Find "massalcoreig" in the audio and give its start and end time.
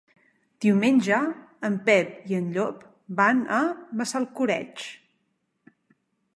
4.01-4.89